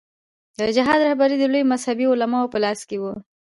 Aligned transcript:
د 0.59 0.61
جهاد 0.75 0.99
رهبري 1.07 1.35
د 1.39 1.43
لویو 1.51 1.71
مذهبي 1.73 2.05
علماوو 2.11 2.51
په 2.53 2.57
لاس 2.63 2.79
کې 2.89 2.97
وه. 3.01 3.13